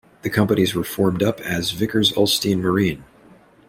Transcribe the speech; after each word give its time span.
The 0.23 0.31
companies 0.31 0.73
were 0.73 0.83
formed 0.83 1.21
up 1.21 1.39
as 1.41 1.73
Vickers 1.73 2.11
Ulstein 2.17 2.59
Marine. 2.59 3.03